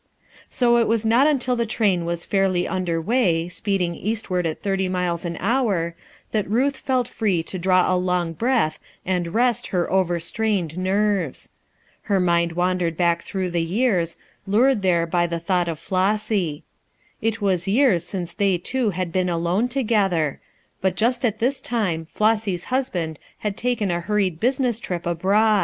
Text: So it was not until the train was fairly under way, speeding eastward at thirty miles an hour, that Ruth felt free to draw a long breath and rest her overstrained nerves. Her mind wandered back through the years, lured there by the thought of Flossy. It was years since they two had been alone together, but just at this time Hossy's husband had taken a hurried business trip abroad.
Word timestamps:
So 0.49 0.77
it 0.77 0.87
was 0.87 1.05
not 1.05 1.27
until 1.27 1.55
the 1.55 1.67
train 1.67 2.05
was 2.05 2.25
fairly 2.25 2.67
under 2.67 2.99
way, 2.99 3.47
speeding 3.47 3.93
eastward 3.93 4.47
at 4.47 4.59
thirty 4.59 4.89
miles 4.89 5.25
an 5.25 5.37
hour, 5.39 5.93
that 6.31 6.49
Ruth 6.49 6.75
felt 6.75 7.07
free 7.07 7.43
to 7.43 7.59
draw 7.59 7.85
a 7.85 7.93
long 7.95 8.33
breath 8.33 8.79
and 9.05 9.35
rest 9.35 9.67
her 9.67 9.87
overstrained 9.91 10.75
nerves. 10.75 11.51
Her 12.09 12.19
mind 12.19 12.53
wandered 12.53 12.97
back 12.97 13.21
through 13.21 13.51
the 13.51 13.61
years, 13.61 14.17
lured 14.47 14.81
there 14.81 15.05
by 15.05 15.27
the 15.27 15.39
thought 15.39 15.67
of 15.67 15.77
Flossy. 15.77 16.63
It 17.21 17.39
was 17.39 17.67
years 17.67 18.03
since 18.03 18.33
they 18.33 18.57
two 18.57 18.89
had 18.89 19.11
been 19.11 19.29
alone 19.29 19.67
together, 19.67 20.41
but 20.81 20.95
just 20.95 21.23
at 21.23 21.37
this 21.37 21.61
time 21.61 22.07
Hossy's 22.17 22.63
husband 22.73 23.19
had 23.37 23.55
taken 23.55 23.91
a 23.91 23.99
hurried 24.01 24.39
business 24.39 24.79
trip 24.79 25.05
abroad. 25.05 25.59